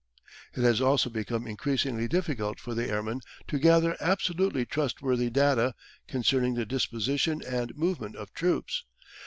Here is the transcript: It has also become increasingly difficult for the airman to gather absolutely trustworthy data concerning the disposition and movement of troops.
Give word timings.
It 0.55 0.63
has 0.63 0.81
also 0.81 1.11
become 1.11 1.45
increasingly 1.45 2.07
difficult 2.07 2.59
for 2.59 2.73
the 2.73 2.89
airman 2.89 3.21
to 3.47 3.59
gather 3.59 3.95
absolutely 4.01 4.65
trustworthy 4.65 5.29
data 5.29 5.75
concerning 6.07 6.55
the 6.55 6.65
disposition 6.65 7.43
and 7.47 7.77
movement 7.77 8.15
of 8.15 8.33
troops. 8.33 8.83